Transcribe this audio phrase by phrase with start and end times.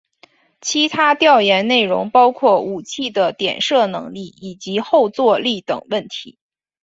[0.61, 6.39] 其他调研内容包括武器的点射能力以及后座力等问题。